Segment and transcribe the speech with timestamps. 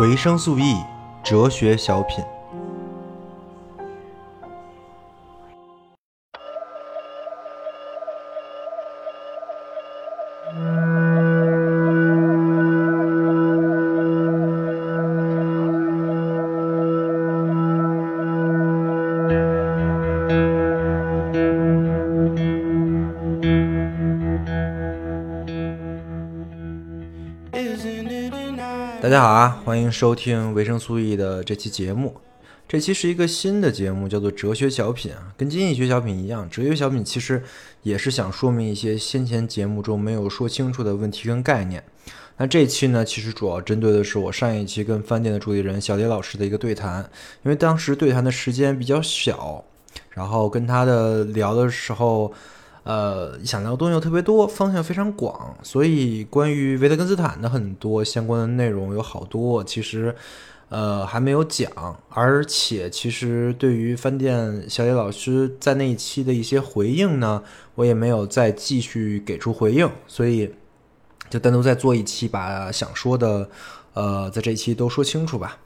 [0.00, 0.84] 维生素 E
[1.22, 2.33] 哲学小品。
[29.64, 32.20] 欢迎收听维生素 E 的这期节目。
[32.68, 37.42] 这期是一个新的节目，叫做哲学小品啊，跟经济学小品一样，哲学小品其实
[37.82, 41.82] 也是想说明一些先前节目中没有说清楚的问题跟概念。
[42.36, 47.00] 那这期呢，其实主要针对的是我上一期跟饭店的主理人小李老师的一个对谈，
[47.42, 49.64] 因为当时对谈的时间比较小，
[50.10, 52.30] 然后跟他的聊的时候。
[52.84, 60.14] 呃，想聊的东西又特别多，方向非常广，所以关于维特根斯坦的很多相关的内容有好多，其实
[60.68, 61.70] 呃还没有讲，
[62.10, 67.42] 而且其实对于饭店小野老师在那一期的一些回应呢，
[67.76, 70.54] 我也没有再继续给出回应，所以
[71.30, 73.48] 就单独再做一期，把想说的
[73.94, 75.58] 呃在这一期都说清楚吧。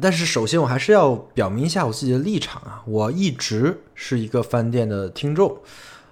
[0.00, 5.58] 但是首先我还是要表明一下我自己的立场啊，我一直是一个饭店的听众。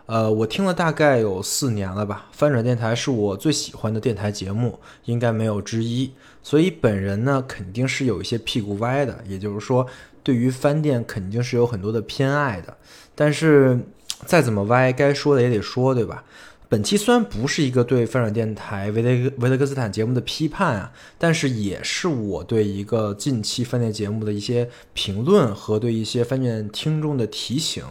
[0.06, 2.26] 呃，我听了大概有四年了吧。
[2.32, 6.12] 翻转电台是我最喜欢的电台节目，应该没有之一。
[6.42, 9.86] 所以本人呢，肯定是有一些屁股歪的，也就是说，
[10.22, 12.76] 对于翻店肯定是有很多的偏爱的。
[13.14, 13.80] 但是
[14.26, 16.22] 再怎么歪，该说的也得说，对吧？
[16.68, 27.82] 本期虽然不是一个对翻转电台维特维特根斯坦节目的批判啊，但是也是我对一个近期翻店节目的一些评论和对一些翻店听众的提醒。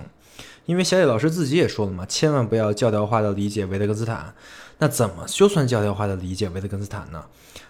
[0.65, 4.33] 因为小野老师自己也说了嘛，千万不要教条化的理解维特根斯坦。
[4.79, 7.23] 那怎么就算教条化的理解维特根斯坦呢？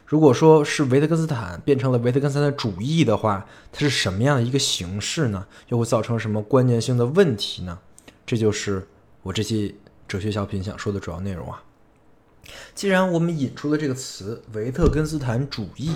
[0.06, 5.46] 如果说是维特根斯坦变成了维特根斯坦的主义的话，它是什么样的一个形式呢？
[5.70, 7.80] 又会造成什么关键性的问题呢？
[8.26, 8.88] 这就是
[9.24, 9.76] 我这期
[10.08, 11.64] 哲学小品想说的主要内容啊。
[12.76, 15.92] 既然我们引出了这个词维特根斯坦主义，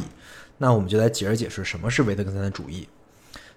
[0.57, 2.87] 那我们就来解释解释什么是维特根斯坦主义。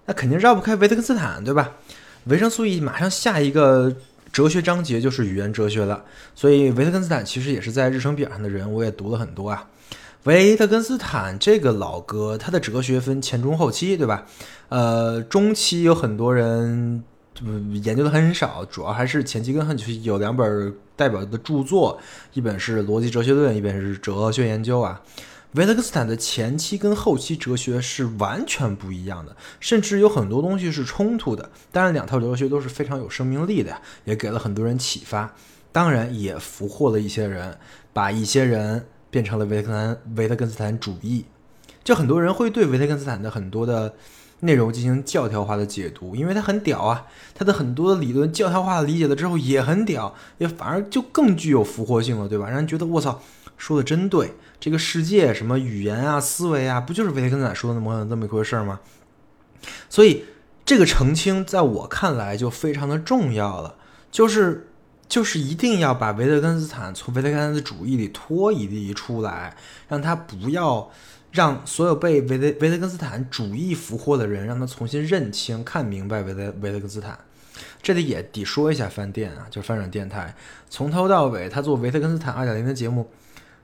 [0.05, 1.75] 那肯定绕不开维特根斯坦，对吧？
[2.25, 3.93] 维生素 E 马上下一个
[4.31, 6.03] 哲学章节就是语言哲学了，
[6.35, 9.67] 所以维特根斯坦其实也是在日程表上的人，我也读了很多啊。
[10.25, 14.25] 维特根斯坦这个老哥，他的哲学分前中后期，对吧？
[14.69, 17.03] 呃，中期有很多人
[17.83, 21.99] 研究的很少，主要还是前期跟后期有两本代表的著作，
[22.33, 25.01] 一本是《逻辑哲学论》，一本是《哲学研究》啊。
[25.55, 31.51] 维特根斯坦的前期跟后期哲学是完全不一样的，甚至有很多东西是冲突的。
[31.73, 35.33] 当然，两套哲学都是非常有生命力的，也给了很多人启发。
[35.73, 37.57] 当然，也俘获了一些人，
[37.91, 41.25] 把一些人变成了维特根维特根斯坦主义。
[41.83, 43.93] 就很多人会对维特根斯坦的很多的
[44.39, 52.45] 内容进行教条化的解读，因为他很屌啊，他的很多的理论教条化理解了之后也很屌，也反而就更具有俘获性了，对吧？
[52.45, 53.21] 让人觉得我操。
[53.57, 58.79] 说的真对，这个世界什么语言啊、思维啊，不就是维特根斯坦说的那么那么一回事吗？
[59.89, 60.23] 所以
[60.63, 63.75] 这个澄清在我看来就非常的重要了，
[64.11, 64.69] 就是
[65.09, 69.57] 就是一定要把维特根斯坦从维特根斯坦的主义里脱一离出来，
[69.87, 70.91] 让他不要
[71.31, 77.17] 让所有被维特维特根斯坦主义俘获的人，让他重新认清、看明白维特维特根斯坦。
[77.81, 80.35] 这里也得说一下饭店啊，就翻转电台，
[80.69, 83.09] 从头到尾他做维特根斯坦二点零的节目。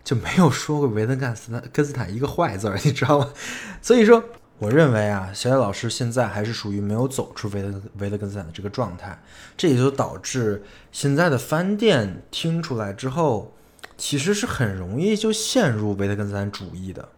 [0.07, 3.33] 就没有说过维特根斯坦根斯坦一个坏字儿，你知道吗？
[3.83, 4.23] 所以说，
[4.57, 9.21] 我认为啊，小野老师现在还是属于没有走出维特维特根斯坦的这个状态，
[9.57, 10.63] 这也就导致
[10.93, 13.53] 现在的翻店听出来之后，
[13.97, 17.09] 其实是很容易就陷入维特根斯坦主义的。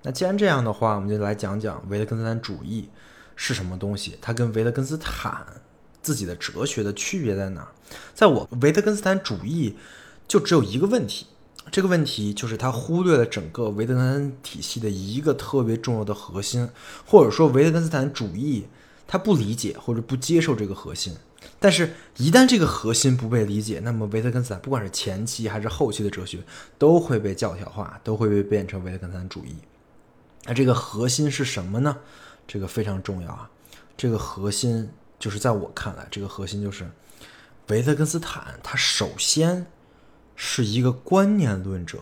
[0.00, 2.88] 那既然这样的话，我们就来讲讲维特根斯坦主义
[3.36, 5.44] 是什么东西，它跟维特根斯坦
[6.00, 7.68] 自己的哲学的区别在哪？
[8.14, 9.76] 在我维特根斯坦主义
[10.26, 11.26] 就只有一个问题。
[11.72, 16.68] 这个问题就是他忽略了整个维特根斯坦体系的一个特别重要的核心，
[17.04, 18.66] 或者说维特根斯坦主义
[19.06, 21.16] 他不理解或者不接受这个核心。
[21.58, 26.38] 但是，一旦这个核心不被理解，那么维特根斯坦不管是前期还是后期的哲学
[26.78, 29.56] 都会被教条化，都会被变成维特根斯坦主义。
[30.44, 31.96] 那这个核心是什么呢？
[32.46, 33.50] 这个非常重要啊！
[33.96, 34.88] 这个核心
[35.18, 36.86] 就是在我看来，这个核心就是
[37.68, 39.66] 维特根斯坦他首先。
[40.36, 41.98] 是一个观念论者，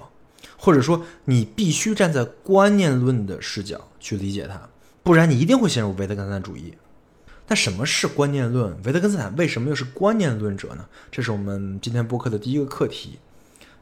[0.56, 4.68] 或者说你必须站在观念论的视角去理解它，
[5.02, 6.74] 不然你一定会陷入维特根斯坦主义。
[7.48, 8.74] 那什么是观念论？
[8.84, 10.86] 维特根斯坦为什么又是观念论者呢？
[11.10, 13.18] 这是我们今天播客的第一个课题。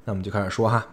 [0.05, 0.87] 那我们就开始说哈。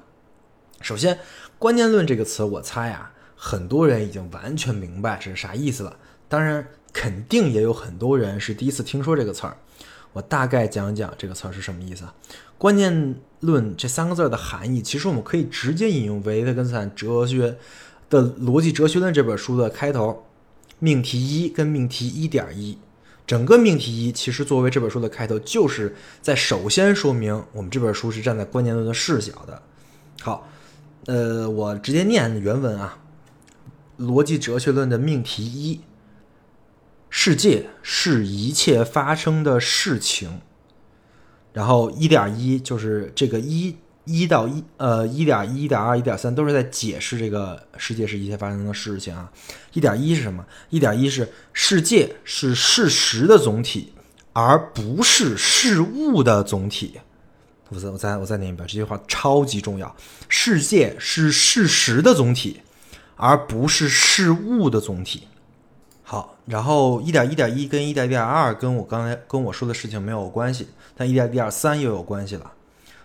[0.81, 1.17] 首先，
[1.57, 5.97] 观念论这个词，我猜啊，很多人已经完全明白这是啥意思了。
[6.27, 9.57] 当然，肯定也有很多人是第一次听说这个词儿。
[10.13, 12.03] 我大概讲讲这个词儿是什么意思。
[12.57, 17.57] 观念论这三个字的含义，其实我们可以直接引用维特根斯坦哲学
[18.09, 20.25] 的逻辑哲学论这本书的开头，
[20.79, 22.77] 命题一跟命题一点一。
[23.27, 29.61] 整个命题一其实作为这本书的开头，就是在首先说明我们这本书是站在观念论的视角的。
[30.21, 30.47] 好，
[31.07, 32.99] 呃，我直接念原文啊，
[34.03, 35.81] 《逻辑哲学论》的命题一：
[37.09, 40.39] 世界是一切发生的事情。
[41.57, 43.75] 然后一点一就是这个一。
[44.09, 49.29] 一到一，呃，一点一、一点二、一点三都是在解释这个世界是一切发生的事情啊。
[49.73, 50.45] 一点一是什么？
[50.69, 53.91] 一点一是世界是事实的总体，
[54.31, 56.93] 而不是事物的总体。
[57.67, 59.93] 我再我再我再念一遍，这句话超级重要。
[60.29, 62.61] 世界是事实的总体，
[63.17, 65.27] 而不是事物的总体。
[66.09, 72.53] 好，然后一点一点一跟一点一点二跟我刚才跟我说的事情没有关系，但一点一点三又有关系了。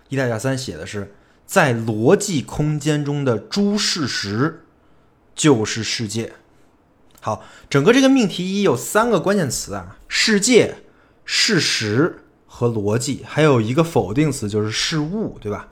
[0.07, 1.13] 一点点三写的是，
[1.45, 4.63] 在逻辑空间中的诸事实
[5.35, 6.31] 就是世界。
[7.19, 10.77] 好，整个这个命题一有三个关键词啊：世界、
[11.25, 15.67] 事实和逻辑，还有一个否定词就是事物，对吧？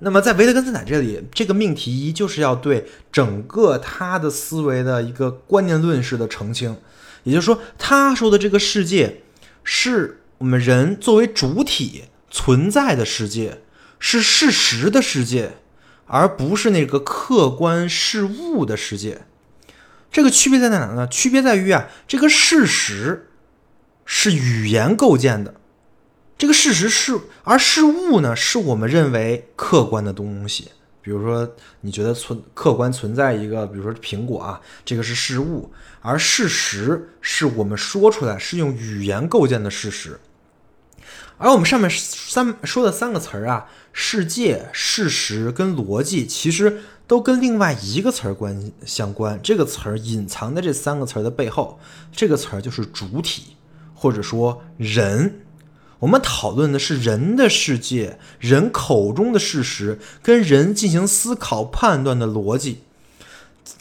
[0.00, 6.76] 那么在维特根斯坦这里，这个命题一就是要对整个他的思维的一个观念论式的澄清，
[7.24, 9.22] 也就是说，他说的这个世界
[9.64, 12.04] 是我们人作为主体。
[12.30, 13.62] 存在的世界
[13.98, 15.52] 是事实的世界，
[16.04, 19.22] 而不是那个客观事物的世界。
[20.12, 21.08] 这个区别在哪呢？
[21.08, 23.30] 区别在于啊，这个事实
[24.04, 25.54] 是语言构建的，
[26.38, 30.68] 这个事实是，而事物呢，是我们认为客观的东西。
[31.02, 40.20] 比如说，你觉得存客观存在一个，比如说苹果啊，这个是事物，而事实是我们说出来，是用语言构建的事实。
[41.38, 49.40] 而我们上面三说的三个词儿啊，世界、事实跟逻辑，其实都跟另外一个词儿关相关。
[49.42, 51.80] 这个词儿隐藏在这三个词儿的背后，
[52.12, 53.56] 这个词儿就是主体，
[53.92, 55.40] 或者说人。
[56.00, 62.82] 我们讨论的是人的世界，人口中的事实，跟人进行思考判断的逻辑。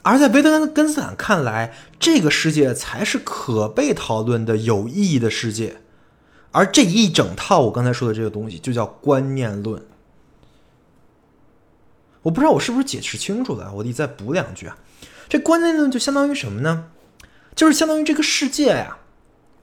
[0.02, 5.78] 而在维特根斯坦看来，这个世界才是可被讨论的有意义的世界。
[6.52, 9.81] 而这一整套我刚才说的这个东西就叫观念论。
[12.24, 14.78] 我不知道我是不是解释清楚了，我得再补两句啊。
[15.30, 16.86] 这观念论就相当于什么呢？
[17.56, 18.98] 就是相当于这个世界呀，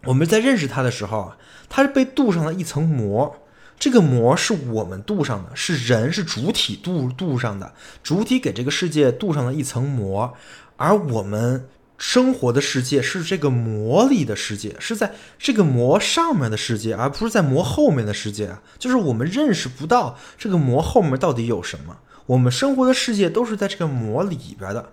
[0.07, 1.37] 我们在认识它的时候啊，
[1.69, 3.37] 它是被镀上了一层膜，
[3.79, 7.73] 这个膜是我们镀上的，是人是主体镀镀上的，
[8.03, 10.35] 主体给这个世界镀上了一层膜，
[10.77, 11.69] 而我们。
[11.97, 18.61] 生活的世界是这个膜里的世界，是在这个膜上面的世界，而不是在膜后面的世界啊！
[18.81, 21.97] 就是我们认识不到这个膜后面到底有什么。
[22.27, 24.91] 我们生活的世界都是在这个膜里边的，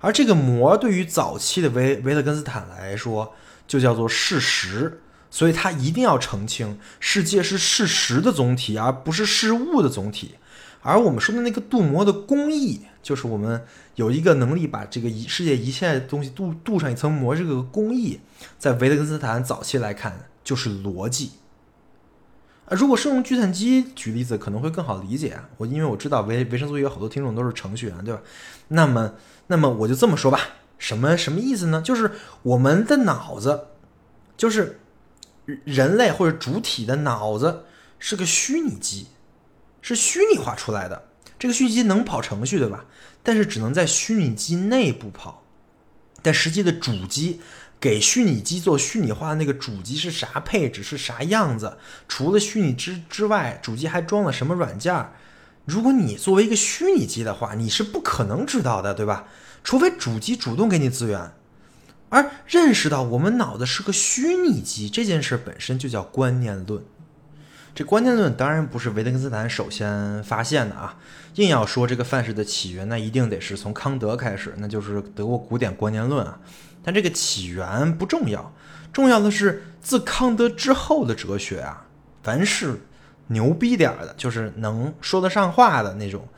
[0.00, 3.32] 而这个膜对于早期的维维特根斯坦来说，
[3.66, 5.00] 就叫做事实。
[5.30, 10.36] 所以他一定要澄清，世界是事实的总体，而不是事物的总体。
[10.80, 13.64] 而我们说的那个镀膜的工艺，就是我们
[13.96, 18.20] 有一个能力把这个一世界一切东西镀镀上一层膜，这个工艺，
[18.58, 21.32] 在维特根斯坦早期来看就是逻辑。
[22.66, 25.48] 啊，如果是用计算机举例子，可能会更好理解啊。
[25.56, 28.20] 我因为我知道维维生素有好多听众都是程序员，对吧？
[28.68, 29.14] 那么，
[29.48, 30.38] 那么我就这么说吧，
[30.78, 31.80] 什么什么意思呢？
[31.82, 32.12] 就是
[32.42, 33.68] 我们的脑子，
[34.36, 34.80] 就是
[35.64, 37.64] 人类或者主体的脑子
[37.98, 39.08] 是个虚拟机。
[39.86, 42.86] 是虚拟化出来的，这个虚拟机能跑程序，对吧？
[43.22, 45.42] 但是只能在虚拟机内部跑。
[46.22, 47.42] 但实际的主机
[47.78, 51.76] 给虚拟机做虚拟化的那个主机是啥配置，是啥样子？
[52.08, 55.10] 除了虚拟之之外，主机还装了什么软件？
[55.66, 59.28] 如果你作为一个虚拟机的话，你是不可能知道的，对吧？
[59.64, 61.32] 除非主机主动给你资源。
[62.10, 66.84] 而认识到我们脑子是个虚拟机这件事本身就叫观念论。
[67.74, 70.96] 这观念论当然不是维特根斯坦首先发现的啊，
[71.34, 76.38] 硬要说这个范式的起源，那一定得是从康德开始，那就是德国古典观念论啊。
[76.84, 78.54] 但这个起源不重要，
[78.92, 81.84] 重要的是自康德之后的哲学啊，
[82.22, 82.80] 凡是
[83.26, 86.28] 牛逼点儿的，就是能说得上话的那种，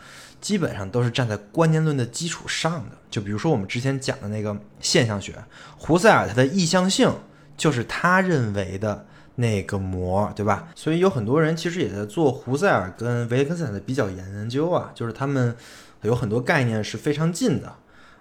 [0.40, 2.96] 基本上都是站在观念论的基础上的。
[3.10, 5.34] 就比如说我们之前讲的那个现象学，
[5.76, 7.12] 胡塞尔他的意向性
[7.56, 9.06] 就是他认为的。
[9.38, 10.68] 那个膜，对吧？
[10.74, 15.54] 所以有很多人其实也在做胡塞尔跟维特根斯坦的比较研究啊，就是他们
[16.00, 17.74] 有很多概念是非常近的，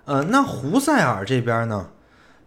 [0.03, 1.89] 呃，那胡塞尔这边呢，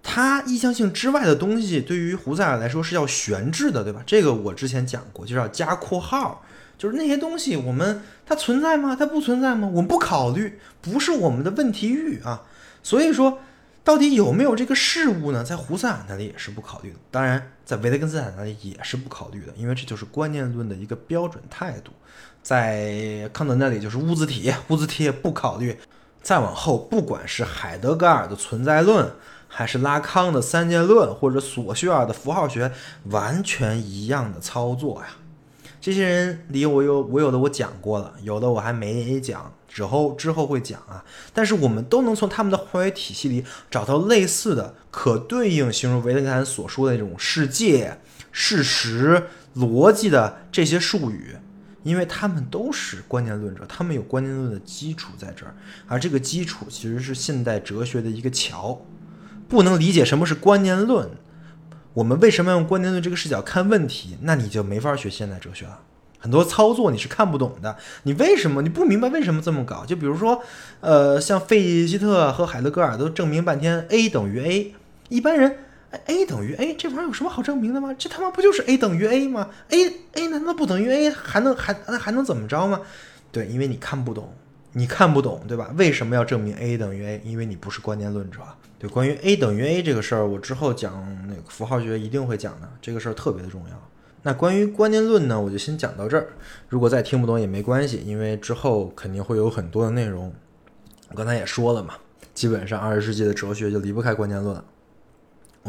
[0.03, 4.03] 他意向性之外的东西对于胡塞尔来说是要悬置的，对吧？
[4.05, 6.43] 这个我之前讲过，就是要加括号，
[6.79, 8.97] 就是那些东西我们它存在吗？
[8.99, 9.67] 它不存在吗？
[9.67, 12.45] 我们不考虑，不是我们的问题域啊。
[12.83, 13.41] 所以说，
[13.83, 15.43] 到底有没有这个事物呢？
[15.43, 21.91] 在胡塞尔那里也是不考虑的，当然在维特根斯坦那里也是不考虑的，因为这就是观念论的一个标准态度。
[22.43, 25.77] 在康德那里就是物自体，物自体也不考虑。
[26.23, 29.11] 再往后，不管是海德格尔的存在论，
[29.49, 32.71] 还是拉康的三界论，或者索绪尔的符号学，
[33.05, 35.09] 完全一样的操作呀。
[35.89, 41.03] 这些人里，我有我有的我讲过了，有的我还没讲，之后之后会讲啊。
[41.33, 51.37] 但是我们都能从他们的话语体系里找到类似的可对应形容维特根斯坦所说的那种世界、事实、逻辑的这些术语。
[51.85, 55.55] 因为他们都是观念论者，他们有观念论的基础在这儿，
[55.87, 58.85] 而这个基础其实是现代哲学的一个桥。
[59.49, 61.09] 不能理解什么是观念论，
[61.95, 64.17] 我们为什么要用观念论这个视角看问题？
[64.23, 65.81] 那你就没法学现代哲学了。
[66.19, 69.85] 很多操作你是看不懂的，你为什么你不明白为什么这么搞？
[69.87, 70.43] 就比如说，
[70.81, 74.75] 呃，像费希特和海德格尔都证明半天 A 等于 A，
[75.09, 75.59] 一般人。
[76.05, 77.95] a 等于 a，这玩意儿有什么好证明的吗？
[77.97, 82.83] 这他妈不就是 a 等于 a 吗？a a 难道不等于 a 还能还那还能怎么着吗？
[83.33, 84.35] 对，因为你看不懂，
[84.79, 85.75] 你看不懂，对吧？
[85.77, 87.21] 为什么要证明 a 等于 a？
[87.25, 88.39] 因为你不是观念论者。
[88.79, 93.91] 对，关于 a 等于 a 这个事儿，我之后讲那个符号学一定会讲的，这个事儿特别的重要。
[94.23, 96.29] 那关于观念论呢，我就先讲到这儿。
[96.69, 100.33] 如果再听不懂也没关系，因为之后肯定会有很多的内容。
[101.09, 101.95] 我刚才也说了嘛，
[102.33, 104.63] 基本上二十世纪的哲学就离不开观念论。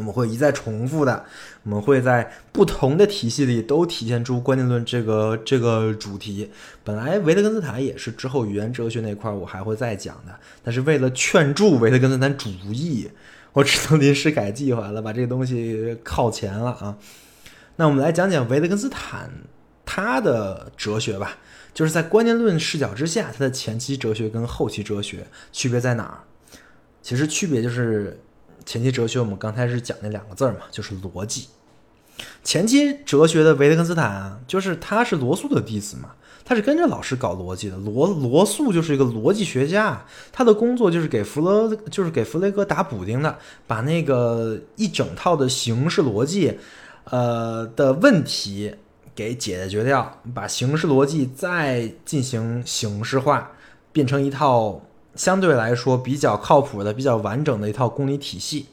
[0.00, 1.26] 我们会一再重复的，
[1.64, 6.50] 我们会在不同的体系里都体现出观念论这个这个主题。
[6.82, 13.10] 本来维特根斯坦也是之后语言哲学那块我还会再讲的，但是为了劝助维特根斯坦主义，
[13.52, 16.96] 我只能临时改计划了，把这个东西靠前了啊。
[17.76, 19.30] 那我们来讲讲维特根斯坦
[19.84, 21.36] 他的哲学吧，
[21.74, 26.24] 就是在观念论视角之下，他的前期哲学跟后期哲学区别在哪儿？
[27.02, 28.18] 其实区别就是。
[28.70, 31.48] 前期哲学，我们刚才是讲那两个字儿嘛，就是逻辑。
[32.44, 36.10] 前期哲学的维特根斯坦啊，就是他是罗素的弟子嘛，
[36.44, 37.76] 他是跟着老师搞逻辑的。
[37.78, 43.36] 罗罗素就是一个逻辑学家，他的工作就是给弗勒，就是给弗雷格打补丁的，
[43.66, 46.56] 把那个一整套的形式逻辑，
[47.06, 48.72] 呃的问题
[49.16, 53.50] 给解决掉，把形式逻辑再进行形式化，
[53.90, 54.80] 变成一套。
[55.20, 58.68] 相对来说比较靠谱的、比较完整的一套公理体系。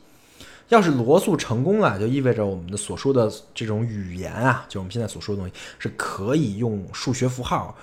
[0.69, 7.75] 要是罗素成功了，就意味着我们的所说的这种语言啊，就我们现在所说的东西，是可以用数学符号，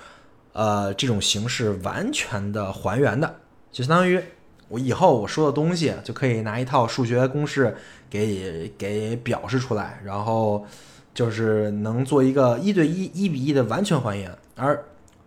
[0.53, 3.35] 呃，这种形式完全的还原的。
[3.71, 4.19] 就相当于
[4.67, 7.77] 我以后我说的东西，就可以拿一套数学公式
[8.09, 10.65] 给给表示出来，然后
[11.13, 14.35] 就是能做一个一对一、一比一的完全还原。
[14.55, 14.83] 而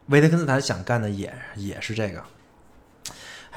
[0.07, 2.21] 维特根斯坦想干的也也是这个。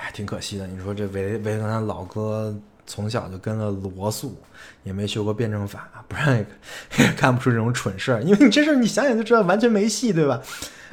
[0.02, 0.66] 哎，挺可惜的。
[0.66, 2.54] 你说这维维特根老哥
[2.88, 4.36] 从小就跟了罗素，
[4.84, 6.44] 也没学过辩证法，不然
[6.98, 8.24] 也干不出这种蠢事儿。
[8.24, 10.42] 因为你这事儿你想想就知道完全没戏，对吧？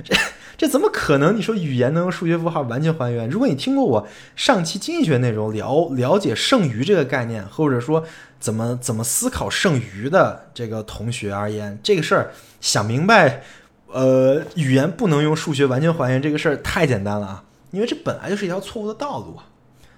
[0.04, 0.14] 这
[0.58, 1.34] 这怎么可能？
[1.34, 3.28] 你说语言能用数学符号完全还原？
[3.30, 8.04] 如果你听过我上期经济学内容，了了解剩余这个概念，或者说
[8.38, 13.42] 怎么怎么思考剩余的这个同学而言，这个事儿想明白，
[13.86, 17.44] 呃，语言不能用数学完全还原这个事儿太简单了啊。
[17.70, 19.46] 因为这本来就是一条错误的道路啊，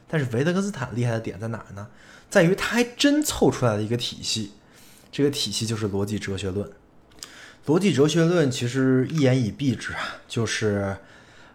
[0.08, 1.86] 但是维特根斯坦厉害的点在哪儿呢？
[2.28, 4.52] 在于他还真凑出来了一个体系，
[5.10, 6.70] 这个体系就是逻辑哲学论。
[7.66, 9.98] 逻辑哲学论其实一言以蔽之啊，
[10.28, 10.96] 就是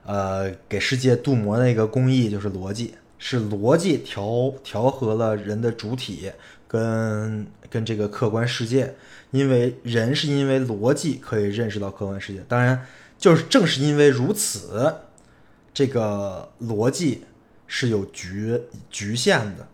[0.06, 6.32] 呃给世界镀膜的一个工艺，就是逻辑，是逻辑调调和了人的主体
[6.68, 8.96] 跟跟这个客观世界，
[9.32, 12.86] 因为人是因为逻辑可以认识到客观世界，当然
[13.18, 14.96] 就是正是因为如此。
[15.76, 17.26] 这个逻辑
[17.68, 19.68] 是有局局限的，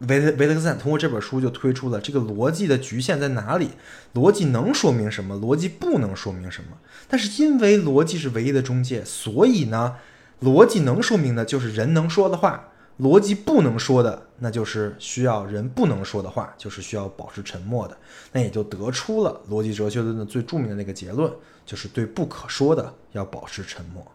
[0.00, 3.70] 维特维特根斯坦通过这本书就推出了这个逻辑的局限在哪里？
[4.12, 5.34] 逻辑能说明什么？
[5.36, 6.76] 逻辑不能说明什么？
[7.08, 9.96] 但是因为逻辑是唯一的中介，所以呢，
[10.42, 12.68] 逻辑能说明的就是人能说的话，
[13.00, 17.96] 逻辑不能说的那就是需要人不能说的话，就是需要保持沉默的。
[18.32, 21.32] 那也就得出了逻辑哲学论的最著名的那个结论，
[21.64, 24.06] 就是对不可说的要保持沉默。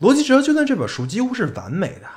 [0.00, 2.08] 逻辑哲学就算这本书几乎是完美的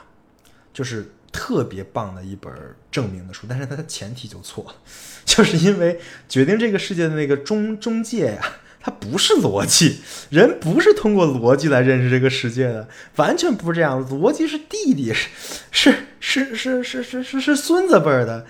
[0.73, 2.51] 就是特别棒的一本
[2.91, 4.75] 证明的书但是它的前提就错了
[5.25, 8.41] 就是因为决定这个世界的那个中中介呀
[8.81, 18.45] 他不是逻辑人不是通过逻辑来认识这个世界的完全不是这样逻辑是弟弟是是是是是是是孙子辈儿的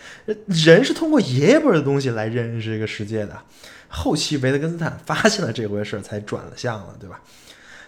[0.47, 3.41] 人是通过爷爷辈儿的东西来认识这个世界的
[3.87, 7.19] 后期维特根斯坦发现了这回事才转了向了对吧？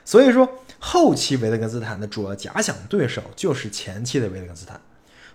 [0.04, 4.82] 所以说后期维特根斯坦的主要假想对手就是前期的维特根斯坦。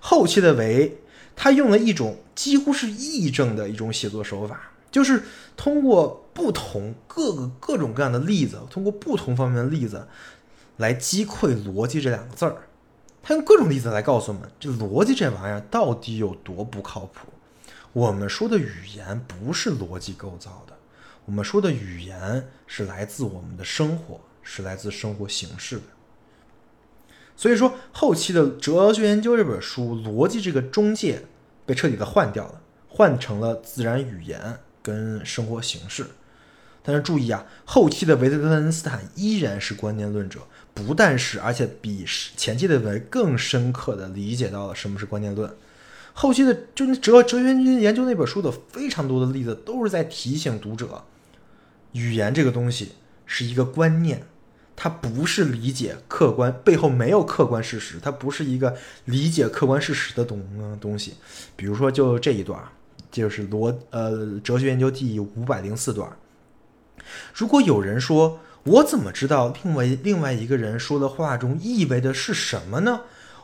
[0.01, 0.99] 后期的维，
[1.37, 5.23] 他用了一种几乎是议政的一种写作手法，就是
[5.57, 10.09] 通过不同各个各种各样的例子，通过不同方面的例子
[10.79, 12.57] 来击溃“逻辑”这两个字儿。
[13.23, 17.29] 他用各种例子来告诉我们，这逻辑这玩意儿到底有多不靠谱。
[17.93, 20.75] 我们说的语言不是逻辑构造的，
[21.25, 25.83] 我们说的语言是来自我们的生活，是来自生活形式的。
[27.37, 31.25] 所以说，后期的《哲学研究》这本书，逻辑这个中介
[31.67, 36.07] 被彻底的换掉了，换成了自然语言跟生活形式。
[36.83, 40.41] 但是注意啊，后期的维特根斯坦依然是观念论者，
[40.73, 45.53] 不但是，而且比前期的维更深刻的理解到了什么是观念论。
[46.15, 51.05] 后期的就哲哲学研究那本书的非常多的例子，都是在提醒读者，
[51.93, 52.93] 语言这个东西
[53.27, 54.27] 是一个观念，
[54.77, 61.15] 它不是理解客观背后没有客观事实，它不是一个理解客观事实的东东西。
[61.57, 62.63] 比如说，就这一段，
[63.11, 66.15] 就是罗呃哲学研究第五百零四段。
[67.35, 73.01] 如果有人说，我怎么知道另外另外一个人说的话中意味的是什么呢？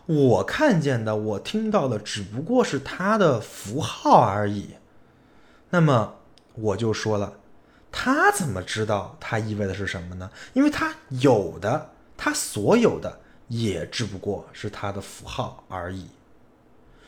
[0.06, 4.70] 我看见的，我听到的，只不过是他的符号而已。
[5.70, 6.16] 那么
[6.54, 7.34] 我就说了，
[7.92, 10.30] 他怎么知道它意味的是什么呢？
[10.54, 16.08] 因为他有的，他所有的，也只不过是他的符号而已。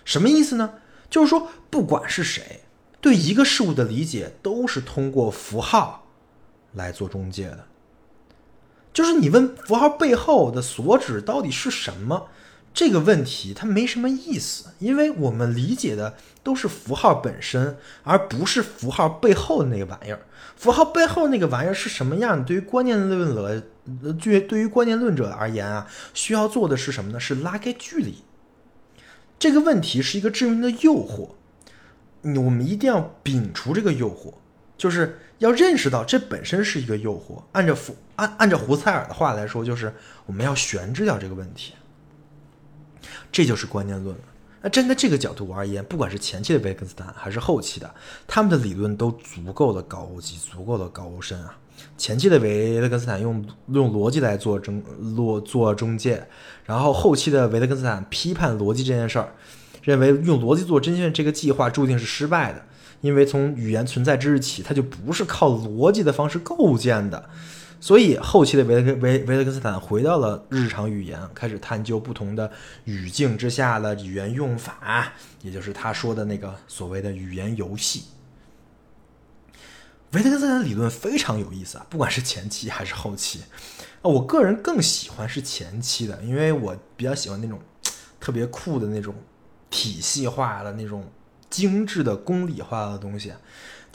[0.04, 0.74] 什么意思呢？
[1.08, 2.64] 就是说，不管是谁，
[3.00, 6.06] 对一个事物的理解，都是通过符号
[6.74, 7.66] 来做中介的。
[8.92, 12.28] 就是你问符号背后的所指到底是什么？
[12.74, 20.20] 这个问题它没什么意思，因为我们理解的都是符号本身，而不是符号背后的那个玩意儿。
[20.56, 22.44] 符号背后那个玩意儿是什么样？
[22.44, 23.62] 对于观念论者，
[24.20, 27.20] 对对于观念论者而言啊，需要做的是什么呢？
[27.20, 28.24] 是拉开距离。
[29.38, 31.30] 这个问题是一个致命的诱惑，
[32.22, 34.34] 我们一定要摒除这个诱惑，
[34.76, 37.42] 就是要认识到这本身是一个诱惑。
[37.52, 39.92] 按照福按按照胡塞尔的话来说，就是
[40.26, 41.74] 我们要悬置掉这个问题。
[43.34, 44.14] 这就是观念论。
[44.62, 47.92] 那站在这个角度而言，不管是前期的维特根斯坦还是后期的，
[48.28, 51.58] 他们的理论都足够的高级，足够的高深啊。
[51.98, 54.80] 前期的维特根斯坦用用逻辑来做中
[55.16, 56.24] 做做中介，
[56.64, 59.34] 然后后期的维特根斯坦批判逻辑这件事儿，
[59.82, 62.64] 认为用逻辑做中介这个计划注定是失败的，
[63.00, 67.28] 因为从语言存在之日起，它就不是靠逻辑的方式构建的。
[67.84, 72.50] 所以，后期的维特维维特根斯坦回到了日常语言，开始探究不同的
[72.84, 78.04] 语境之下的语言用法，也就是他说的那个所谓的语言游戏。
[80.12, 83.42] 维特根斯坦的理论非常有意思啊，不管是前期还是后期，
[84.00, 87.60] 啊，我个人更喜欢是前期的，因为我比较喜欢那种
[88.18, 89.14] 特别酷的那种
[89.68, 91.12] 体系化的那种
[91.50, 93.34] 精致的公理化的东西。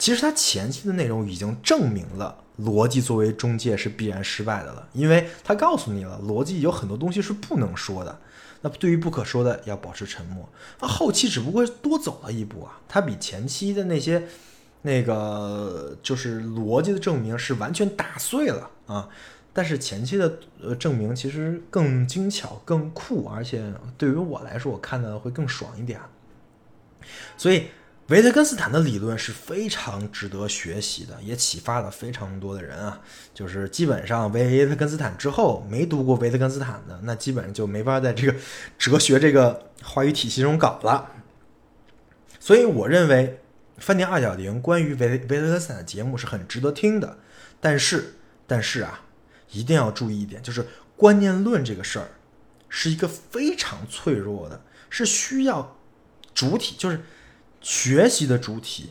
[0.00, 2.38] 其实他前期的内容已经证明了。
[2.60, 8.18] 逻辑作为中介是必然失败的了，因为他告诉你了，逻辑有很多东西是不能说的。
[8.60, 10.46] 那对于不可说的，要保持沉默。
[10.78, 14.28] 那后期只不过多走了一步啊，他比前期的那些
[14.82, 19.08] 那个就是逻辑的证明是完全打碎了啊。
[19.54, 25.98] 但是前期的呃证明其实更精巧、更酷，而且对于我来说，我看的会更爽一点。
[27.38, 27.68] 所以。
[28.10, 33.00] 维特根斯坦的理论是非常值得学习的，也启发了非常多的人啊。
[33.32, 38.34] 就是基本上维特根斯坦之后没读过维特根斯坦的，那基本上就没法在这个
[38.76, 41.08] 哲学这个话语体系中搞了。
[42.40, 43.38] 所以我认为
[43.78, 47.16] 饭店二点零关于维维特根斯坦的节目是很值得听的。
[47.60, 49.02] 但是，但是啊，
[49.52, 52.08] 一定要注意一点，就是观念论这个事儿
[52.68, 55.76] 是一个非常脆弱的，是需要
[56.34, 57.00] 主体就是。
[57.60, 58.90] 学习的主体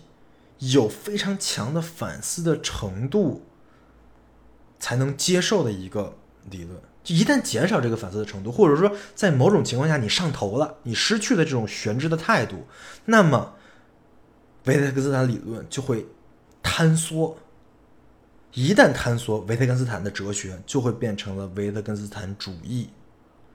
[0.60, 3.44] 有非常强的反思的程度，
[4.80, 6.18] 才能接受的一个
[6.50, 6.80] 理论。
[7.04, 12.68] 就一旦减少这个反思的程度，或者说在某种情况下你上头了，你失去了这种悬置的态度，
[13.06, 13.56] 那么
[14.66, 16.06] 维特根斯坦理论就会
[16.62, 17.38] 坍缩。
[18.54, 22.90] 一旦坍缩，维特根斯坦的哲学就会变成了维特根斯坦主义。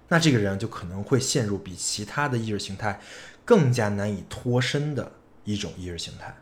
[0.08, 3.00] 那这个人就可能会陷入比其他的意识形态。
[3.44, 5.12] 更加难以脱身的
[5.44, 6.34] 一种意识形态。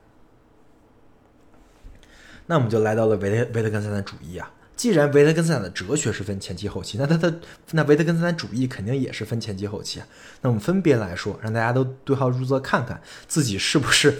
[2.46, 4.50] 那我们就来到了维特维特根斯坦主义啊。
[4.74, 10.06] 既然维特根斯坦的哲学是分前期后期，那他的那维特根斯坦主义肯定也是分前期后期啊。
[10.40, 14.16] 那我们分别来说，让大家都对号入座，看看自己是不是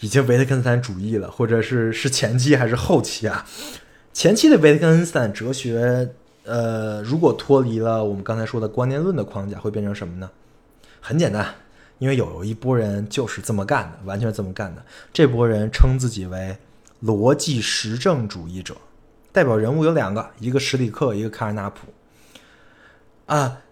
[0.00, 3.44] 已经维特根斯坦主义了，或者是是前期还是后期啊？
[4.12, 6.10] 前期的维特根斯坦哲学，
[6.44, 10.30] 呃，如果脱离了我们刚才说的观念论的框架，会变成什么呢？
[11.00, 11.52] 很简单，
[11.98, 14.84] 因为有一波人就是这么干的，完全是这么干的。
[15.12, 16.56] 这波人称自己为
[17.02, 18.76] 逻辑实证主义者。
[19.32, 21.88] 代表人物有两个，一个史里克，一个卡尔纳普。
[23.26, 23.62] 啊，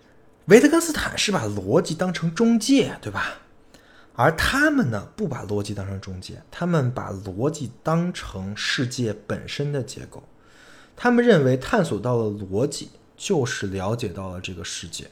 [0.46, 3.34] 维特根斯坦是把逻辑当成中介，对吧？
[4.14, 10.22] 而他们呢，不把逻辑当成中介，他们把逻辑当成世界本身的结构。
[10.96, 15.10] 他们认为，探索到了逻辑，就是了解到了这个世界。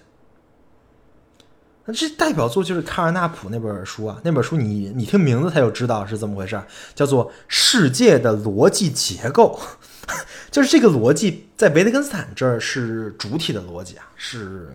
[1.86, 6.60] 那这代表作就是卡尔纳普那本书啊，那本书你你听名字他就知道是怎么回事，
[6.94, 9.58] 叫做《世界的逻辑结构》。
[10.50, 14.68] 就是这个逻辑在维特根斯坦这儿是主体的逻辑啊，是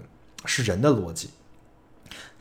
[0.46, 1.30] 是人的逻辑，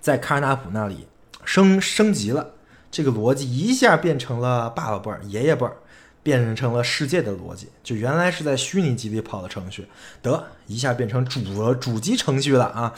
[0.00, 1.07] 在卡尔纳普那里
[1.44, 2.53] 升升级了，
[2.90, 5.77] 这个逻辑一下变成了爸爸辈儿、爷爷辈儿，
[6.22, 7.68] 变成了世界的逻辑。
[7.83, 9.88] 就原来是在虚拟机里跑的程序，
[10.22, 12.94] 得一下变成主主机程序了啊！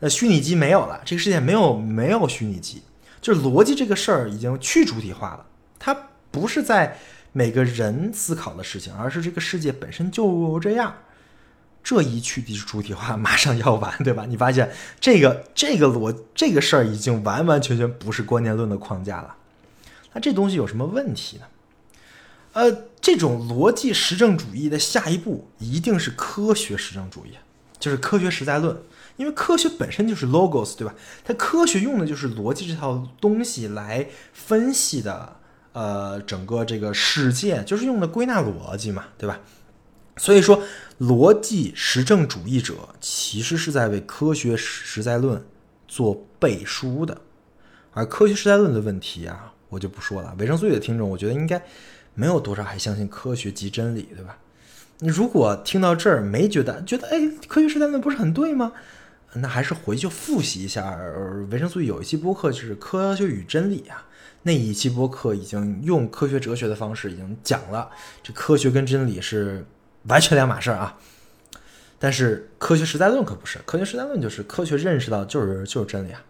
[0.00, 2.82] 那虚拟机没有了，这个世界没有没有虚拟机，
[3.20, 5.46] 就是逻辑这个事儿已经去主体化了，
[5.78, 5.96] 它
[6.30, 6.98] 不是在。
[7.32, 10.94] 每个人思考的事情，而是这个世界本身就这样。
[11.84, 14.24] 这一去的主体化马上要完，对吧？
[14.26, 19.36] 你发现这个这个逻这个事儿已经完完全全不是观念论的框架了。
[20.14, 21.42] 那这东西有什么问题呢？
[22.54, 27.32] 呃，这种逻辑实证主义的下一步一定是科学实证主义，
[27.78, 28.74] 就是科学实在论。
[29.16, 30.94] 因为科学本身就是 logos，对吧？
[31.24, 35.36] 它科学用的就是逻辑这套东西来分析的。
[35.72, 39.38] 呃，整个这个世界就是用的归纳逻辑嘛，对吧？
[40.16, 40.62] 所以说，
[40.98, 45.44] 逻辑实证主义者其实是在为科学实在论
[45.86, 47.20] 做背书的。
[47.92, 50.34] 而科学实在论的问题啊，我就不说了。
[50.38, 51.62] 维生素的听众，我觉得应该
[52.14, 54.38] 没有多少还相信科学即真理，对吧？
[55.00, 58.72] 你如果听到这儿没觉得，觉得哎，科学实在论不是很对吗？
[59.34, 60.98] 那还是回去复习一下
[61.50, 64.06] 维生素有一期播客，就是《科学与真理》啊。
[64.42, 67.90] 那一期播客已经用科学哲学的方式已经讲了，
[68.22, 69.66] 这科学跟真理是
[70.04, 70.96] 完全两码事儿啊。
[71.98, 76.22] 但是科学实在论可不是，科学实在论就是科学认识到就是就是真理啊。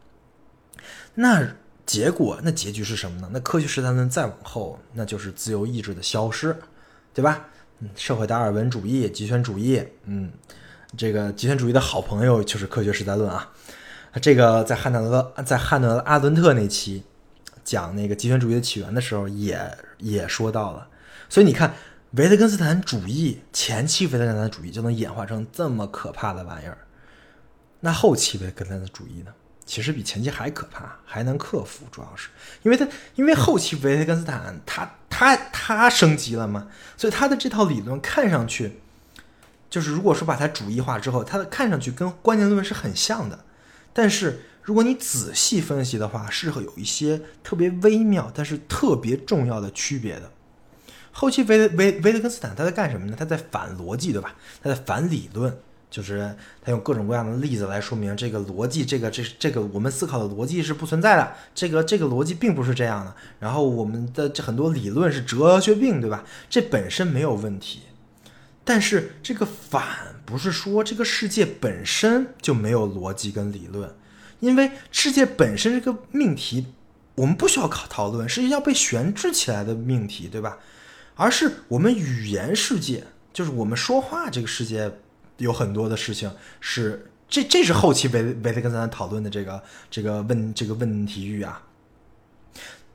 [1.14, 1.46] 那
[1.84, 3.28] 结果那结局是什么呢？
[3.32, 6.56] 那科学实在论再往后，那就是自由意志的消失，
[7.12, 7.48] 对吧？
[7.80, 10.32] 嗯，社会达尔文主义、极权主义，嗯，
[10.96, 13.50] 这个极权主义的好朋友就是科学实在论啊。
[14.20, 17.04] 这个在汉德在汉德阿伦特那期。
[17.64, 19.60] 讲那个极权主义的起源的时候，也
[19.98, 20.86] 也说到了，
[21.28, 21.74] 所以你看，
[22.12, 26.78] 维特根斯坦主义前期维特根斯坦主义就能演化成这么可怕的玩意儿，
[27.80, 29.32] 那后期维特根斯坦主义呢，
[29.64, 32.28] 其实比前期还可怕，还能克服，主要是
[32.62, 38.78] 因为它因为后期维特根斯坦他他他升级了嘛，所以他的这套理论看上去，
[39.70, 43.44] 就是如果说把它主义化之后，它的看上去跟观念论是很像的，
[43.92, 44.40] 但是。
[44.66, 50.28] 如果你仔细分析的话，是会有一些特别微妙，但是特别重要的区别的。
[51.12, 53.14] 后期维维维特根斯坦他在干什么呢？
[53.16, 54.34] 他在反逻辑，对吧？
[54.60, 55.56] 他在反理论，
[55.88, 63.14] 就是他用各种各样的例子来说明这个逻辑，这个这这个我们思考的逻辑是不存在的，这个这个逻辑并不是这样的。
[63.38, 66.24] 然后我们的这很多理论是哲学病，对吧？
[66.50, 67.82] 这本身没有问题，
[68.66, 73.94] 但是这个反不是说这个世界本身就没有逻辑跟理论。
[74.40, 76.66] 因为世界本身这个命题，
[77.14, 80.58] 我们不需要考讨论，是要被悬置起来的命题，对吧？
[81.14, 84.92] 而是我们语言世界，就是我们说话这个世界，
[85.38, 91.62] 有很多的事情是这，这是后期维维特根斯坦讨论的这个这个问这个问题域啊。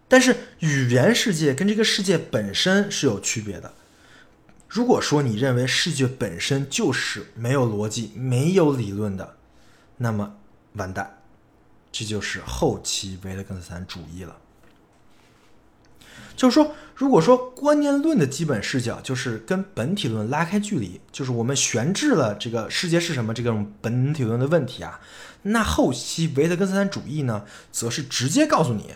[0.08, 3.74] 但是语言世界跟这个世界本身是有区别的。
[4.72, 9.36] 如果说你认为世界本身就是没有逻辑、没有理论的，
[9.98, 10.38] 那么
[10.76, 11.18] 完蛋。
[11.92, 14.38] 这就是后期维特根斯坦主义了。
[16.38, 25.02] 就是说，如果说观念论的基本视角就是跟本体论拉开距离，就是我们悬置了这个世界是什么这种本体论的问题啊，
[25.42, 28.96] 那后期维特根斯坦主义呢，则是直接告诉你，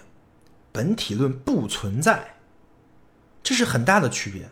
[0.72, 2.38] 本体论不存在，
[3.44, 4.50] 这是很大的区别。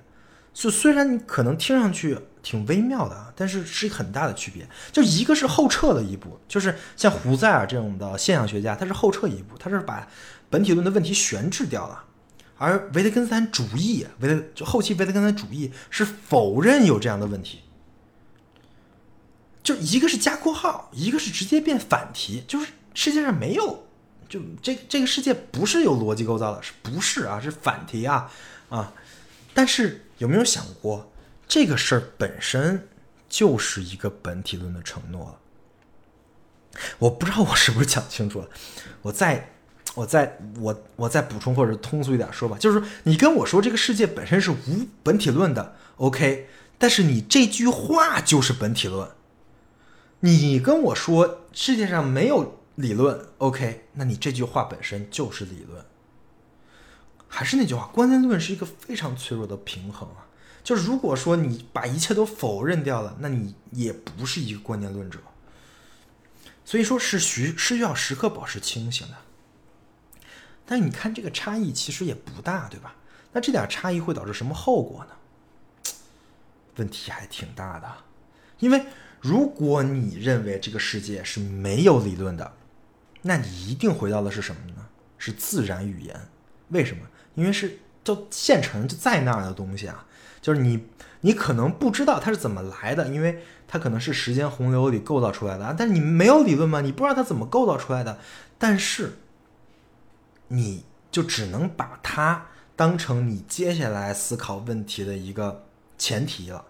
[0.54, 2.18] 就虽然你可能听上去。
[2.44, 4.68] 挺微妙的，但是是一个很大的区别。
[4.92, 10.06] 就一个是后撤了一步，就是像胡塞尔这种的现象学家，他是后撤一步，他是把
[10.50, 12.04] 本体论的问题悬置掉了。
[12.58, 17.62] 而维特根斯坦主义，维特就后期维特根斯坦主义是否认有这样的问题。
[19.64, 23.86] 就一个是加括号，一个是直接变反题，就是世界上没有，
[24.28, 27.40] 就这这个世界不是有逻辑构造的，是不是啊？
[27.40, 28.30] 是反题啊
[28.68, 28.92] 啊！
[29.54, 31.12] 但是有没有想过，
[31.48, 32.88] 这个事儿本身
[33.30, 35.40] 就是一个本体论的承诺了？
[36.98, 38.50] 我不知道我是不是讲清楚了，
[39.04, 39.54] 我再
[39.94, 46.48] 我再我我再补充或者通俗一点说吧，就是你跟我说这个世界本身是无本体论的，OK，
[46.80, 49.08] 但是你这句话就是本体论。
[50.22, 53.86] 你跟我说世界上没有理论，OK？
[53.94, 55.86] 那你这句话本身就是理论。
[57.34, 60.28] 还是那句话，观念论是一个非常脆弱的平衡啊。
[60.64, 65.20] 就是如果说你把一切都否认掉了，那你也不是一个观念论者。
[66.64, 69.16] 所以说是需是需要时刻保持清醒的。
[70.66, 72.96] 但你看这个差异其实也不大，对吧？
[73.32, 75.92] 那这点差异会导致什么后果呢？
[76.76, 77.92] 问题还挺大的，
[78.60, 78.86] 因为。
[79.24, 82.58] 如果你认为这个世界是没有理论的，
[83.22, 84.86] 那你一定回到的是什么呢？
[85.18, 86.28] 是自然语言。
[86.68, 87.08] 为什么？
[87.36, 90.06] 因为是就现成就在那儿的东西啊。
[90.42, 90.88] 就是你，
[91.22, 95.74] 你可能不知道它是怎么来的，因为它可能是时间洪流里构造出来的。
[95.78, 98.20] 但是你没有理论嘛，你不知道它怎么构造出来的。
[98.58, 99.20] 但是，
[100.50, 105.64] 你就只能把它当成你接下来思考问题的一个
[105.98, 106.66] 前提了。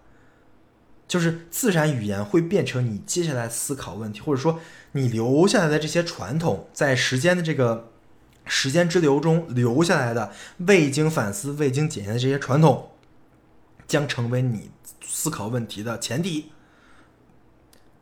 [1.08, 4.60] 就是自然语言会变成你接下来思考问题，或者说
[4.94, 7.92] 你留下来的这些传统，在时间的这个
[8.46, 12.92] 时间之流中留下来的未经反思、未经检验的这些传统，
[13.88, 14.70] 将成为你
[15.06, 16.52] 思考问题的前提。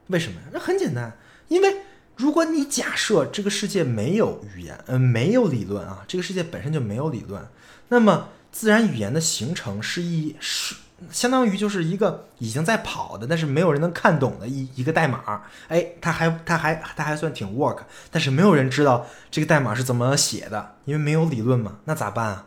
[0.08, 0.47] 为什么呀？
[0.51, 1.77] 那很简单，因为
[2.15, 7.47] 如果你假设这个世界没有语言，嗯，没有理论啊，这个世界本身就没有理论，
[7.89, 10.75] 那么自然语言的形成是一是。
[11.09, 15.41] 相当于就是一个已经在跑的，但是没有人能看懂的一一个代码。
[15.67, 17.79] 哎，它还它还它还算挺 work，
[18.11, 21.77] 但是没有人知道这个代码是怎么写的，因为没有理论嘛。
[21.85, 22.45] 那咋办啊？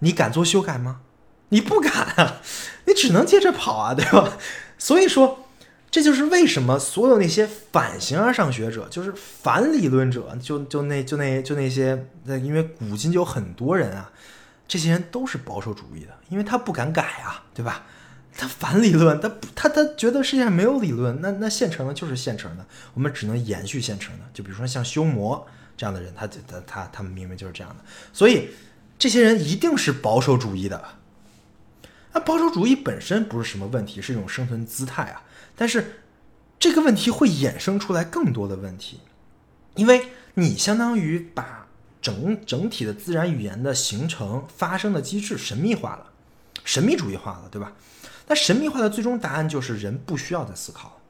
[0.00, 1.00] 你敢做修改吗？
[1.50, 2.40] 你不敢啊，
[2.86, 4.36] 你只能接着跑啊，对吧？
[4.78, 5.46] 所以说，
[5.90, 14.10] 这就是为什么所有那些反形而上学者，就是反理论者，就就那就那就那些，因为古今就有很多人啊。
[14.72, 17.84] 这些人都是保守主义的，因为他不敢改啊，对吧？
[18.34, 24.24] 他反理论，他他他觉得世界上没有理论，那那现成的就是现成的，我们只能延续现成的。
[24.32, 28.48] 就比如说像修魔这样的人，他他他他们明明就是这样的，所以
[28.98, 30.82] 这些人一定是保守主义的。
[32.14, 35.22] 那保守主义本身不是什么问题，是一种生存姿态啊。
[35.54, 36.00] 但是
[36.58, 39.00] 这个问题会衍生出来更多的问题，
[39.74, 41.61] 因为你相当于把。
[42.02, 46.10] 整整体的自然语言的形成发生的机制神秘化了，
[46.64, 47.72] 神秘主义化了，对吧？
[48.26, 51.00] 那神秘化的最终答案就是人不需要再思考。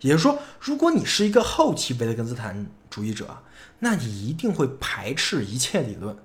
[0.00, 3.42] 也就是说，如果你是一个后期维特根斯坦主义者，
[3.80, 6.16] 那你一定会排斥一切理论，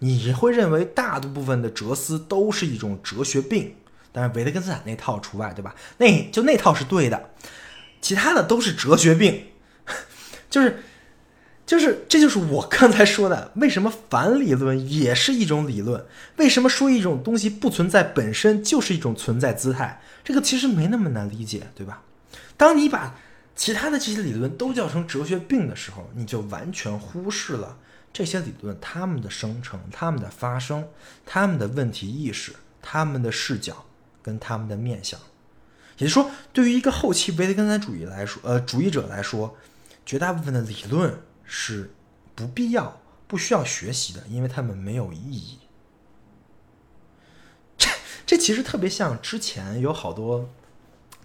[0.00, 3.74] 你会认为大部分的哲思都是一种哲学病，
[4.12, 5.74] 当然维特根斯坦那套除外，对吧？
[5.96, 7.30] 那就那套是对的，
[8.02, 9.46] 其他的都是哲学病，
[10.50, 10.82] 就是。
[11.66, 16.06] 就是，这就是我刚才说的，为什么反理论也是一种理论？
[16.36, 20.00] 为什么说一种东西不存在本身就是一种存在姿态？
[20.22, 22.02] 这个其实没那么难理解，对吧？
[22.56, 23.18] 当你把
[23.56, 27.76] 其他的这些理论都叫成哲学病的时候，你就完全忽视了
[28.12, 30.86] 这些理论它们的生成、它们的发生、
[31.24, 33.84] 它们的问题意识、它们的视角
[34.22, 35.18] 跟它们的面相。
[35.98, 39.56] 也就是说，对于一个后期维特根斯坦主义来说，呃，主义者来说，
[40.04, 41.12] 绝大部分的理论。
[41.46, 41.94] 是
[42.34, 45.58] 不必要、不需要学习的，因为他们没有意义。
[47.78, 47.88] 这
[48.26, 50.50] 这其实特别像之前有好多，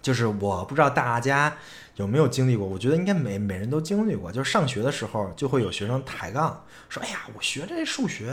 [0.00, 1.56] 就是我不知道大家
[1.96, 4.32] 有没有经历过，我觉得应该每每人都经历过。
[4.32, 8.32] 就是上学的时候，就会有学生抬杠说：“哎呀，我学这数学，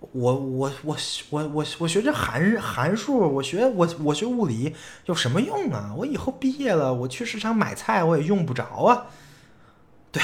[0.00, 0.96] 我我我
[1.30, 4.74] 我我我学这函函数，我学我我学物理
[5.06, 5.92] 有什么用啊？
[5.96, 9.06] 我以后毕业了，我去市场买菜我也用不着啊。”
[10.12, 10.22] 对。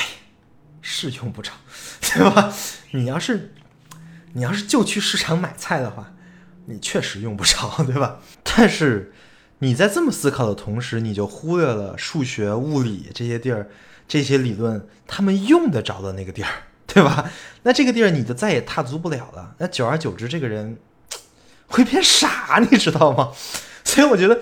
[0.82, 1.52] 是用不着，
[2.02, 2.52] 对吧？
[2.90, 3.54] 你要是，
[4.34, 6.12] 你要是就去市场买菜的话，
[6.66, 8.18] 你确实用不着， 对吧？
[8.42, 9.12] 但是
[9.60, 13.70] 你在这么思考的同时，你就忽略了数学、物理这些地儿，
[14.06, 16.50] 这些理论他们用得着的那个地儿，
[16.86, 17.30] 对吧？
[17.62, 19.54] 那这个地儿你就再也踏足不了了。
[19.58, 20.76] 那久而久之，这个人
[21.68, 23.30] 会变傻，你知道吗？
[23.84, 24.40] 所以我觉得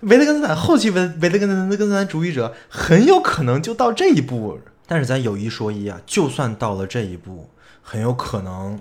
[0.00, 4.58] 维特根斯坦后期维维特根斯根斯坦主义者很有可能就到这一步。
[4.92, 7.48] 但是咱有一说一啊，就算到了这一步，
[7.80, 8.78] 很有可能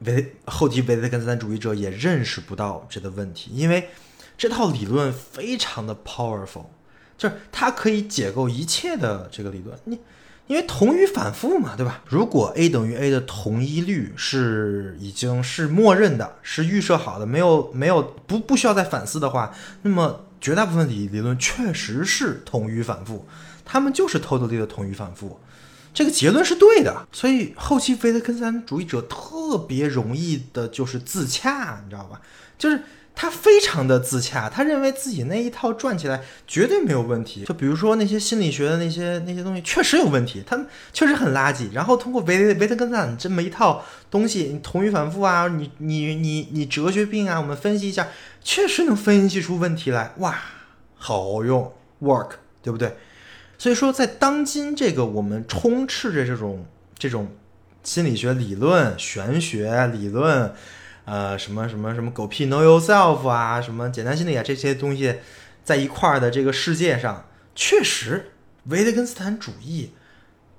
[0.00, 3.90] 维后期维特根斯坦主义者也认识不到这个问题，因为
[4.36, 6.64] 这套理论非常的 powerful，
[7.16, 9.78] 就是它可以解构一切的这个理论。
[9.84, 10.00] 你
[10.48, 12.02] 因为同于反复嘛，对吧？
[12.08, 23.24] 如果 a 等于 a 的同一律是已经是默认的，是预设好的，没有没有不不需要再反思的话，那么绝大部分理理论确实是同于反复，
[23.72, 25.40] 他们就是 totally 的同语反复。
[25.94, 32.20] 这个结论是对的，所以后期维特根斯坦主义者特别容易的就是自洽，你知道吧？
[32.58, 32.82] 就是
[33.14, 37.44] 他非常的自洽，他认为自己那一套转起来绝对没有问题。
[37.46, 41.72] 就比如说那些心理学的那些那些东西确实有问题，他们确实很垃圾。
[41.72, 48.08] 然后通过维维特根斯坦这么一套东西，你同语反复啊，你你你你哲学病啊，我们分析一下，
[48.42, 50.38] 确实能分析出问题来，哇，
[50.96, 52.32] 好用，work，
[52.62, 52.96] 对不对？
[53.62, 56.66] 所以说，在当今这个我们充斥着这种
[56.98, 57.28] 这种
[57.84, 60.52] 心理学理论、玄学理论，
[61.04, 65.14] 呃，什么什么什么狗屁 know yourself 啊，什么简单心理啊这些东西，
[65.62, 68.32] 在一块儿的这个世界上，确实
[68.64, 69.92] 维特根斯坦主义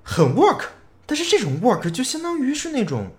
[0.02, 0.62] 很 work，
[1.04, 3.10] 但是这种 work 就相当于是那种，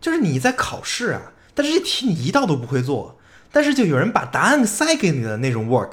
[0.00, 3.18] 就是你在考试啊，但是这题你一道都不会做，
[3.52, 5.90] 但是就有人把答案塞给你的那种 work，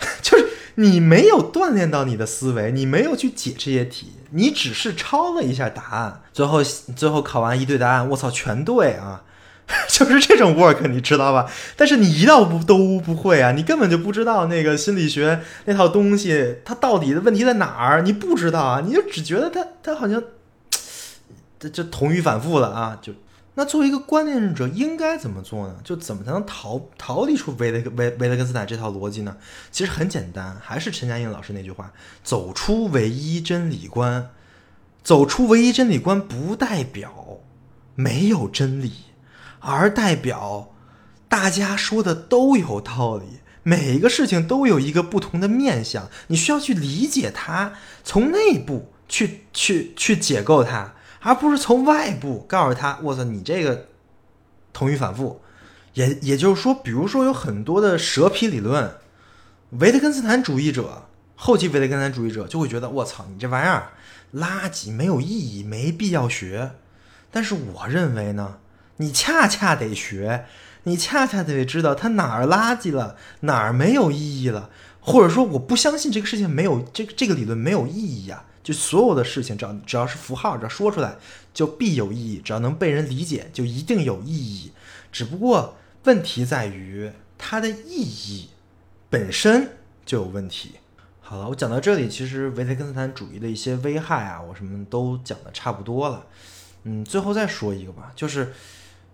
[0.22, 0.53] 就是。
[0.76, 9.22] 你没有锻炼到你的思维，你没有去解这些题，你只是抄了一下答案，最后最后考完一对答案，我操，全对啊，
[9.88, 11.50] 就是这种 work，你知道吧？
[11.76, 18.02] 但是你一道不都不会啊，你根本就不知道那个心理学那套东西，它到底的问题在哪儿？
[18.02, 20.22] 你不知道啊，你就只觉得它它好像，
[21.58, 23.12] 这这同于反复了啊，就。
[23.56, 25.76] 那作为一个观念者，应该怎么做呢？
[25.84, 29.36] 就怎么才能逃逃离出维维维特根斯坦这套逻辑呢？
[29.70, 34.30] 其实很简单，还是陈嘉映老师那句话：走出唯一真理观。
[35.04, 37.40] 走出唯一真理观不代表
[37.94, 38.92] 没有真理，
[39.60, 40.72] 而代表
[41.28, 43.24] 大家说的都有道理，
[43.62, 50.94] 每一个事情都有一个不同的面相，你需要去理解它，从内部去去去解构它。
[51.26, 53.86] 而不是从外部告诉他，我操，你这个
[54.74, 55.40] 同语反复，
[55.94, 58.94] 也也就是说，比如说有很多的蛇皮理论，
[59.70, 63.92] 维特根斯坦主义者，后期维特根斯坦主义者就会觉得，我操，你这玩意儿
[64.34, 66.72] 垃圾，没有意义，没必要学。
[67.30, 68.58] 但是我认为呢，
[68.98, 70.44] 你恰恰得学，
[70.82, 74.68] 你恰恰得知道它哪儿垃圾了，哪儿没有意义了，
[75.00, 78.44] 或者说我不相信这个事情没有这这个理论没有意义啊。
[78.64, 81.16] 就所有的事情，只要只要是符号，只要说出来
[81.52, 84.72] 就必有意义；只要能被人理解，就一定有意义。
[85.12, 88.48] 只不过问题在于它的意义
[89.08, 90.72] 本身就有问题。
[91.20, 96.26] 好了，我讲到这里，其实维特根斯坦主义的一些危害啊，我什么都讲的差不多了。
[96.84, 98.52] 嗯，最后再说一个吧，就是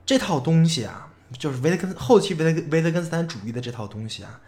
[0.07, 4.41] 这套东西啊，就是维特根后期维特维特根斯坦主义的这套东西啊。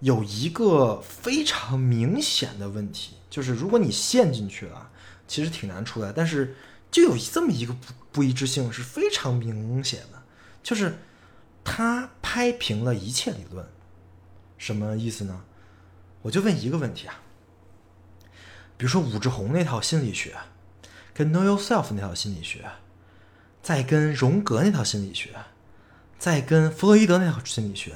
[0.00, 4.90] 有一个非常明显的问题，就是如果你陷进去了，
[5.26, 6.12] 其实挺难出来。
[6.14, 6.54] 但是
[6.90, 10.22] 就有这么一个不不一致性是非常明显的，
[10.62, 10.98] 就是
[11.64, 13.66] 他拍平了一切理论。
[14.58, 15.44] 什么意思呢？
[16.20, 17.22] 我就问一个问题啊，
[18.76, 20.36] 比如说武志红那套心理学，
[21.14, 22.70] 跟 Know Yourself 那套心理学，
[23.62, 25.30] 再跟荣格那套心理学，
[26.18, 27.94] 再跟弗洛伊德那套心理学。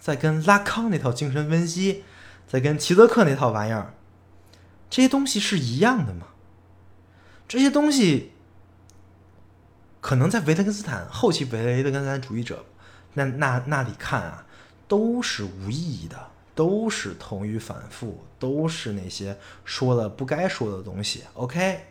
[0.00, 2.04] 再跟拉康那套精神分析，
[2.48, 3.92] 再跟齐泽克那套玩意儿，
[4.90, 6.26] 这些东西是一样的吗？
[7.48, 8.32] 这些东西
[10.00, 12.64] 可能在维特根斯坦后期维特根斯坦主义者
[13.14, 14.46] 那那那里看啊，
[14.86, 21.24] 都是无意义的，都是同语反复，都是那些说了不该说的东西。
[21.34, 21.86] OK，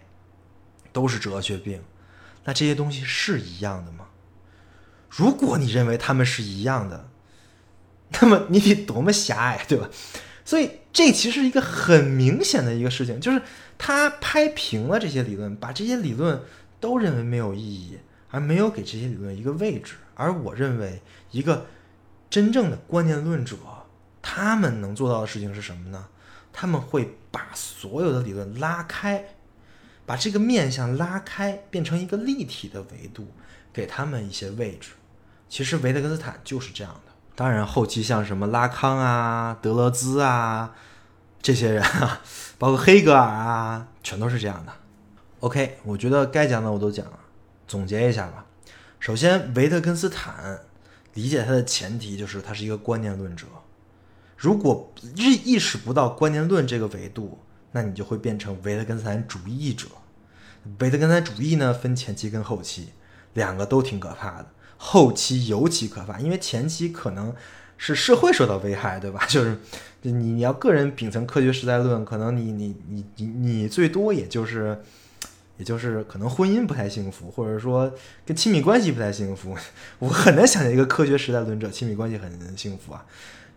[0.91, 1.81] 都是哲学病。
[2.45, 4.07] 那这些东西是一样的吗？
[5.09, 7.09] 如果你认为他们是一样的，
[8.21, 9.89] 那么你得多么狭隘，对吧？
[10.45, 13.41] 所以这其实一个很明显的一个事情，就是
[13.77, 16.41] 他拍平了这些理论，把这些理论
[16.79, 17.99] 都认为没有意义，
[18.31, 19.95] 而没有给这些理论一个位置。
[20.15, 21.67] 而我认为，一个
[22.29, 23.55] 真正的观念论者，
[24.21, 26.07] 他们能做到的事情是什么呢？
[26.51, 29.23] 他们会把所有的理论拉开，
[30.05, 33.27] 把这个面向拉开，变成一个立体的维度，
[33.71, 34.89] 给他们一些位置。
[35.47, 37.08] 其实维特根斯坦就是这样的。
[37.39, 40.75] 当然，后期像什么拉康啊、德勒兹啊
[41.41, 42.21] 这些人啊，
[42.59, 44.73] 包括黑格尔啊，全都是这样的。
[45.39, 47.17] OK，我觉得该讲的我都讲了，
[47.65, 48.43] 总结一下吧。
[48.99, 50.59] 首先，维特根斯坦
[51.13, 53.45] 理解他的前提就是他是一个观念论者。
[54.35, 57.39] 如果意意识不到观念论这个维度，
[57.71, 59.87] 那你就会变成维特根斯坦主义者。
[60.79, 62.89] 维特根斯坦主义呢，分前期跟后期。
[63.35, 64.47] 两个都挺可怕的，
[64.81, 67.35] 后期尤其可怕，因为前期可能
[67.77, 69.25] 是社会受到危害，对吧？
[69.27, 69.57] 就是
[70.03, 74.81] 你你要个人秉承科学时代论，可能你你你你你最多也就是
[75.57, 77.93] 也就是可能婚姻不太幸福，或者说
[78.25, 79.53] 跟亲密关系不太幸福。
[79.99, 83.05] 我很难想象一个科学时代论者亲密关系很幸福啊。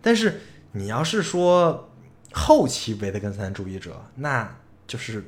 [0.01, 0.41] 但是
[0.73, 1.89] 你要是说
[2.33, 5.23] 后期维特根斯坦主义者，那就是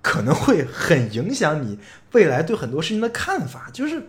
[0.00, 1.78] 可能会很影响你
[2.12, 4.08] 未来对很多事情的看法，就是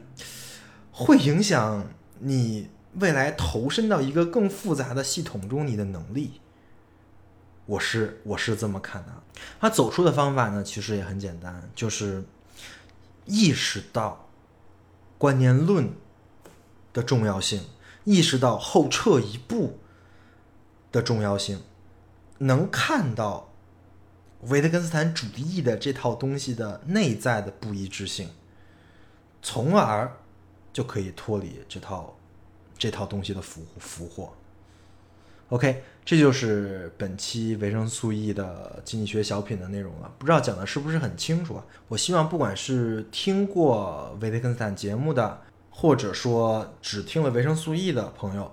[0.94, 1.86] 会影响
[2.20, 2.70] 你
[3.00, 6.40] 未来投身到一个更复杂的系统中你的能力。
[7.66, 9.12] 我是我是这么看的。
[9.60, 12.24] 他走出的方法呢，其实也很简单，就是
[13.26, 14.30] 意识到
[15.18, 15.90] 观念论
[16.94, 17.66] 的重要性，
[18.06, 19.80] 意识到后撤一步
[20.92, 21.62] 的重要性，
[22.38, 23.50] 能看到。
[24.48, 28.30] 维特根斯坦主义的这套东西的内在的不一致性，
[29.42, 30.18] 从而
[30.74, 32.14] 就可以脱离这套
[32.78, 34.34] 这套东西的俘俘获。
[35.50, 40.12] OK，这就是本期维生素 E 的经济学小品的内容了。
[40.18, 41.64] 不知道讲的是不是很清楚啊？
[41.88, 48.52] 我希望不管是听过维特根斯坦节目的，或者说只听了维生素 E 的朋友，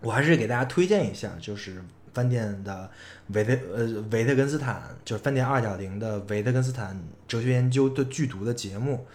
[0.00, 1.84] 我还是给大家推荐一下，就是
[2.14, 2.90] 饭店的。
[3.28, 9.06] 维特呃维特根斯坦就是饭店二点零的维特根斯坦哲学研究的剧读的节目，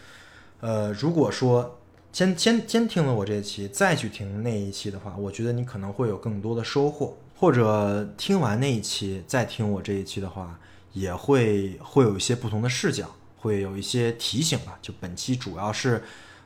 [0.59, 1.76] 呃，如果说
[2.17, 10.59] 先先先听了我这一期，再去听那一期的话，我觉得你可能会有更多的收获，或者听完那一期再听我这一期的话，
[10.93, 13.07] 也会会有一些不同的视角，
[13.37, 14.79] 会有一些提醒吧。
[14.81, 16.01] 就本期主要是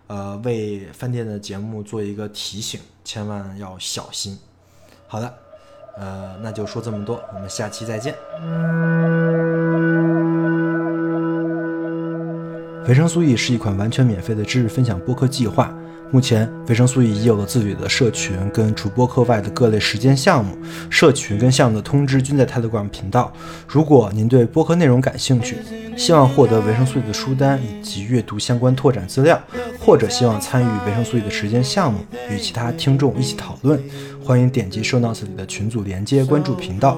[0.07, 4.37] 呃为饭店的节目做一个提醒，千万要小心。
[5.07, 5.33] 好的。
[5.95, 8.13] 呃，那就说这么多，我们下期再见。
[12.87, 15.71] 维生素 E 是一款完全免费的知识分享播客计划。
[16.09, 20.57] 目前，维生素 E 已有了自己的社群，跟除播客外的各类实践项目。
[20.89, 23.31] 社群跟项目的通知均在 Telegram 频道。
[23.67, 25.57] 如果您对播客内容感兴趣，
[25.95, 29.39] 希望获得维生素 E 的书单以及阅读相关拓展资料，
[29.79, 31.99] 或者希望参与维生素 E 的实践项目，
[32.31, 33.79] 与其他听众一起讨论，
[34.23, 36.97] 欢迎点击 Show Notes 里的群组连接，关注频道。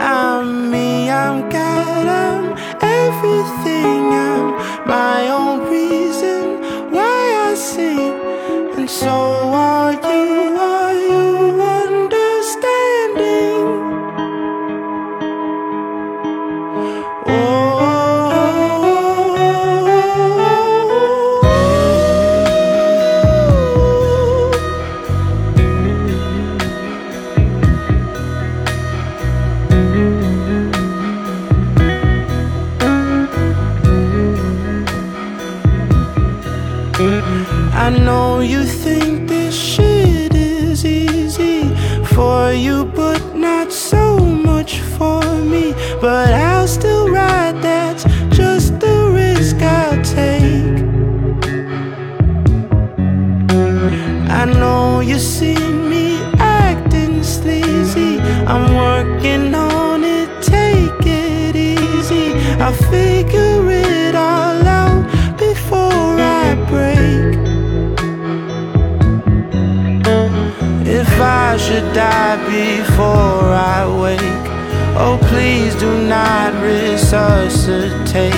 [0.00, 4.12] I'm me, I'm God, I'm everything.
[4.14, 5.37] I'm my own
[71.94, 74.46] die before I wake,
[74.96, 78.34] oh please do not resuscitate.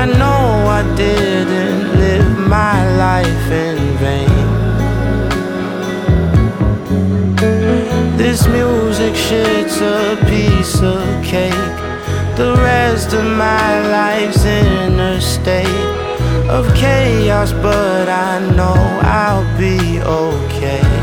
[0.00, 4.46] I know I didn't live my life in vain.
[8.16, 11.76] This music shit's a piece of cake.
[12.36, 15.86] The rest of my life's in a state
[16.48, 20.95] of chaos, but I know I'll be okay.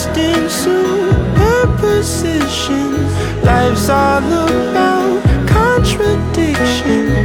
[0.00, 2.96] Existing superposition,
[3.44, 7.19] life's all about contradiction.